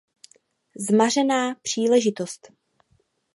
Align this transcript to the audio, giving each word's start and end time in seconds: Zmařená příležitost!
Zmařená 0.77 1.55
příležitost! 1.55 2.47